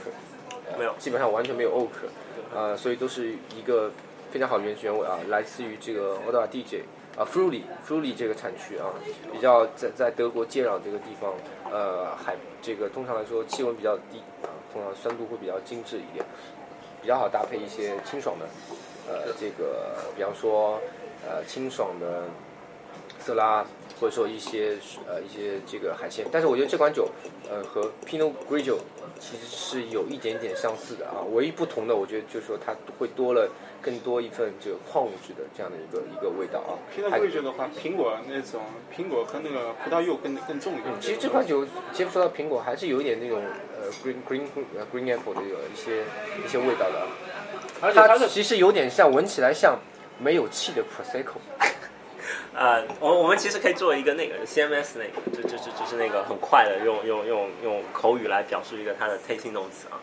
[0.78, 2.08] 没有，基本上完全没有 oak，
[2.54, 3.90] 呃，所以都是一个
[4.30, 6.82] 非常好的原原味啊，来自于这个奥达 DJ
[7.16, 8.90] 啊 f r u l y f r u l y 这个产区啊，
[9.32, 11.32] 比较在在德国接壤这个地方，
[11.70, 16.24] 呃，海这个通常来说气温比较低啊，通常酸度会比较精致一点，
[17.00, 18.46] 比较好搭配一些清爽的。
[19.08, 20.80] 呃，这个比方说，
[21.24, 22.24] 呃，清爽的
[23.26, 23.66] 色拉，
[24.00, 24.76] 或者说一些
[25.08, 27.10] 呃一些这个海鲜，但是我觉得这款酒，
[27.50, 28.78] 呃，和 Pinot Grigio
[29.18, 31.26] 其实是有一点点相似的啊。
[31.32, 33.50] 唯一不同的，我觉得就是说它会多了
[33.82, 36.78] 更多一份这个矿物质的这样的一个一个味道啊。
[36.94, 38.62] Pinot Grigio 的话，苹果那种
[38.94, 40.94] 苹果和那个葡萄柚更更重一点。
[41.00, 43.42] 其实这款酒接触到苹果，还是有一点那种
[43.74, 44.46] 呃 green green
[44.92, 46.04] green apple 的有一些
[46.44, 47.06] 一些味道的。
[47.80, 49.76] 而且它其实有点像，闻起来像
[50.18, 51.40] 没有气的 prosecco。
[52.56, 60.00] 啊，我我们其实可以做一个那个 CMS 那个，就就就就是那个很快的用用用用口语来表述一个它的 tasting notes 啊。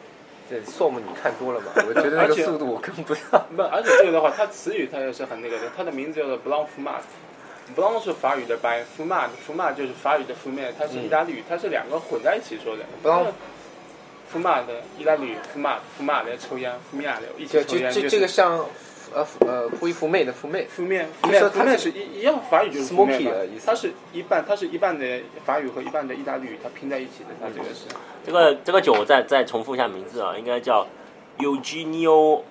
[0.48, 1.72] 这 SOM 你看多了吧？
[1.88, 3.44] 我觉得那个速度我跟不上。
[3.56, 7.02] 不，而且这个的话，它词语它也是很那个的，它的名字叫做 Blanc Fumat。
[7.76, 12.84] Blanc 是法语的白，Fumat，Fumat 就是法语的 Fumat，它是意大利语，它是两个混在一起说的。
[13.04, 13.32] Blanc。
[14.30, 17.16] 福马的意大利语 f u m a t f u m a t 抽烟 f u m a
[17.18, 17.92] t 一起抽烟。
[17.92, 18.66] 就这这个像，
[19.14, 20.66] 呃呃，福伊福妹的福妹。
[20.66, 23.66] 福面，福面，福面是一一样，法语就是 smoky 的意思。
[23.66, 27.30] 它是一半，它是一半的法语和一半的意大利语，它拼在一起的。
[27.42, 27.86] 它这个是。
[28.26, 30.88] 这个这个酒我再再重复一下名字啊，应该叫
[31.38, 32.42] Eugenio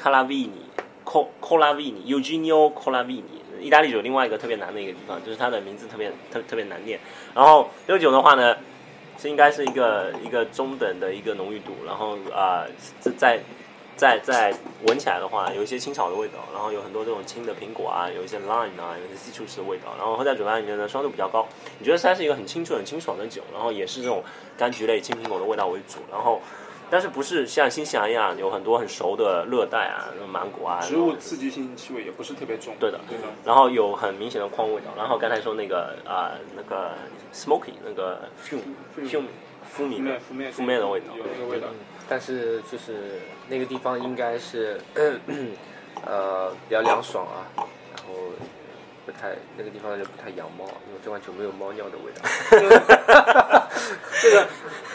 [0.00, 3.22] Calavini，Co Colavini，Eugenio Colavini。
[3.60, 6.98] 意大利酒另外一个特别难的一个地方，就是它的名字特别特特别难念。
[7.34, 8.56] 然后这个酒的话呢。
[9.20, 12.62] 是应该是一个一个中等的一个浓郁度，然后啊，
[13.16, 13.40] 在
[13.98, 14.54] 在在
[14.86, 21.46] 闻起来的话，有一些青草的味道，然后有很多这种青的苹果啊，有一些 lime 啊，有一些 citrus 的味道，然后喝在嘴巴里面呢，酸度比较高。
[21.80, 24.22] 你觉得它是一个很清纯、很清爽的酒，然后也是这种
[24.56, 26.40] 柑橘类、青苹果的味道为主，然后。
[26.90, 32.74] 但是不是像新西兰一样有很多很熟的热带啊，那芒果啊，植物刺激性气味也不是特别重。
[32.80, 33.24] 对的，对的。
[33.44, 34.86] 然后有很明显的矿味道。
[34.96, 36.92] 然后刚才说那个啊，那个
[37.30, 38.60] smoky 那个 fume
[38.96, 39.24] fume
[39.68, 41.66] 负面负面负面的味道，有那个味道。
[42.08, 44.80] 但是就是那个地方应该是
[46.06, 48.14] 呃比较凉爽啊，然后
[49.04, 52.22] 不太那个地方就不太养猫，因为这款酒没有猫尿的味道。
[54.22, 54.46] 这个。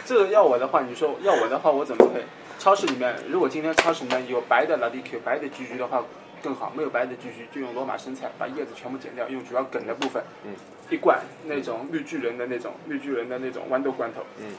[0.06, 2.22] 这个要我的话，你说要我的话，我怎么配？
[2.60, 6.04] 超市里面，如果今天超市里面有白的拉蒂 Q 白的菊菊的话
[6.44, 10.54] 更好，没有白的菊菊就用罗马生菜，把叶子全部剪掉，用主要梗的部分，嗯，
[10.90, 14.52] 一罐那种绿巨人的那种绿巨人的那种豌豆罐头，嗯，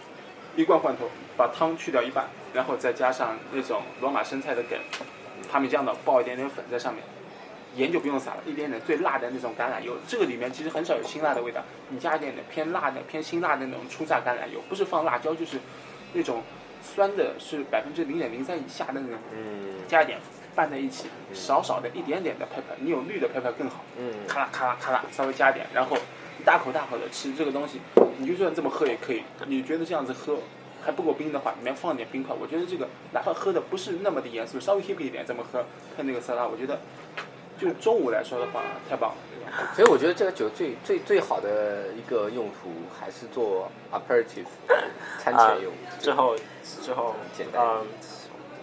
[0.56, 4.78] 一罐罐头，把汤去掉一半，然后再加上那种罗马生菜的梗，
[5.50, 7.02] 他们酱的爆一点点粉在上面。
[7.76, 15.58] 盐就不用撒了，一点点最辣的那种橄榄油，这个里面其实很少有辛辣的味道，你加一点点偏辣的、偏辛辣的那种初榨橄榄油，不是放辣椒，就是
[16.12, 16.40] 那种
[16.84, 20.20] 酸的，是百分之零点零三以下的那种，嗯，加一点
[20.54, 25.96] 拌在一起，少少的一点点的 pepper，你有绿的 pepper 更好，嗯，咔啦咔啦咔啦，稍微加点，然后
[26.44, 27.80] 大口大口的吃这个东西，
[28.18, 30.38] 你就算这么喝也可以，你觉得这样子喝
[30.84, 35.64] 还不够冰的话，里面放点冰块，我觉得这个哪怕喝的不是那么的严肃，稍微 h i p 一点，这么喝
[35.96, 36.78] 配那个色拉，我觉得。
[37.56, 39.16] 就中午来说的话，太棒了。
[39.76, 44.44] 所以我觉得这个酒最最最好的一个用途还是做 aperitif
[45.20, 45.72] 餐前用。
[46.00, 46.34] 最后
[46.82, 47.86] 最后简单嗯，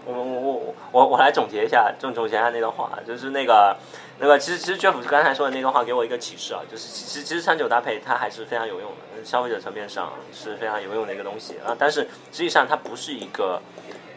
[0.06, 3.76] 我我我我我我来总结一下，总总结一下那段话，就是那个
[4.20, 13.62] 那个，其实其实 Jeff 刚才说的那段话给我一个启示啊，就是其实其实餐酒搭配它还是非常有用的，消费者层面上是非常有用的一个东西啊，但是实际上它不是一个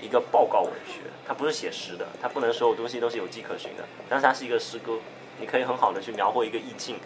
[0.01, 4.99] 一个报告文学，它不是写实的，它不能所有东西都是有迹可循的，但是它是一个诗歌，
[5.39, 6.97] 你可以很好的去描绘一个意境。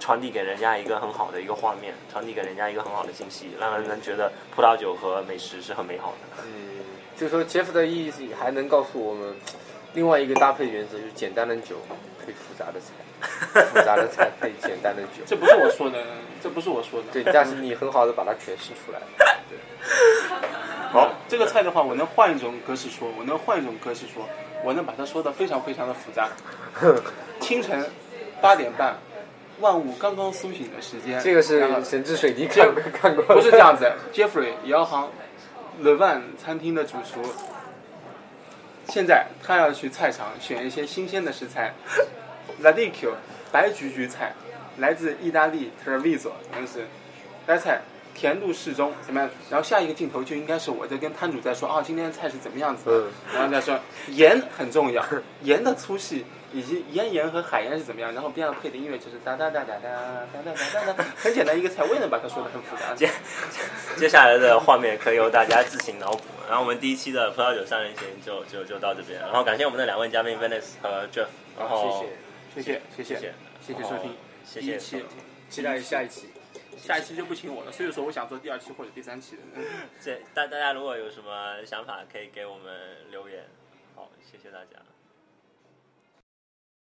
[0.00, 6.42] 传递给人家一个很好的一个画面，传递给人家一个很好的信息，让人能觉得葡萄酒和美食是很美好的。
[6.44, 6.71] 嗯，
[7.22, 9.32] 就是说 Jeff 的意思还能告诉我们
[9.94, 11.76] 另外一个搭配原则，就是简单的酒
[12.18, 15.22] 配复杂的菜，复杂的菜配简单的酒。
[15.24, 16.02] 这不是我说的，
[16.42, 17.06] 这不是我说的。
[17.12, 19.06] 对，但是你很好的把它诠释出来了。
[20.90, 24.28] 好，这个菜的话，我能换一种格式说，我能换一种格式说，
[24.64, 26.28] 我能把它说的非常非常的复杂。
[27.38, 27.88] 清晨
[28.40, 28.96] 八点半，
[29.60, 35.08] 万物刚刚苏醒的时间，这个是神之水滴看看过，不是这样子，Jeffrey 摇行
[35.80, 37.22] Le Van 餐厅的主厨，
[38.88, 41.72] 现在他要去菜场选一些新鲜的食材。
[42.60, 43.14] R a d i c u
[43.50, 44.34] 白菊菊菜，
[44.78, 45.70] 来自意大利
[47.58, 47.80] 菜
[48.14, 49.30] 甜度适中，怎么样？
[49.50, 53.10] 然后下一个镜头就应该是我在跟摊主在说啊，今天的菜是怎么样子的，嗯。
[53.34, 55.02] 然后再说盐很重要，
[55.42, 56.26] 盐的粗细。
[56.52, 58.12] 以及咽盐和海盐是怎么样？
[58.12, 59.88] 然后边上配的音乐就是哒哒哒哒哒
[60.32, 62.94] 哒哒哒哒哒，很简单一个菜，我也能把它说的很复杂。
[62.94, 63.08] 接
[63.96, 66.24] 接下来的画面可以由大家自行脑补。
[66.48, 71.28] 然后我们第一期的葡萄酒三人行就就就到这边，然后感谢我们的两位嘉宾 Venice 和 Jeff，
[71.58, 72.04] 然后
[72.54, 73.32] 谢谢，谢谢谢谢
[73.66, 75.04] 谢谢谢收听，谢谢第一期，
[75.48, 76.28] 期待下一期。
[76.76, 79.42] 下一期就不请我了，所以说我想做第二期或者第三期的。
[79.54, 79.64] 嗯
[80.02, 82.74] 这大大家如果有什么想法，可以给我们
[83.10, 83.44] 留言。
[83.94, 84.82] 好，谢谢大家。